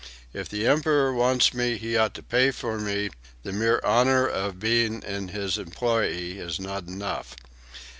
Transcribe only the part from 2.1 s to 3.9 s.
to pay for me; the mere